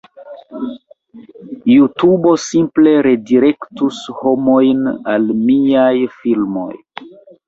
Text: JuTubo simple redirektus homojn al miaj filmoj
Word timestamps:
JuTubo 1.73 2.31
simple 2.43 2.93
redirektus 3.07 3.99
homojn 4.21 4.81
al 5.13 5.29
miaj 5.43 5.93
filmoj 6.23 6.71